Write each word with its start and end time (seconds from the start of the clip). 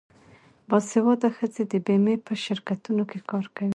باسواده 0.69 1.29
ښځې 1.37 1.63
د 1.71 1.73
بیمې 1.85 2.15
په 2.25 2.33
شرکتونو 2.43 3.03
کې 3.09 3.19
کار 3.29 3.45
کوي. 3.55 3.69